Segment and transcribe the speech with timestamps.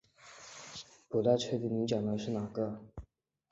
[1.07, 2.81] 不太确定你讲的是哪个